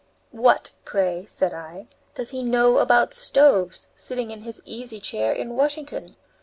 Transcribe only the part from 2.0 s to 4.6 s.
"does he know about stoves, sitting in his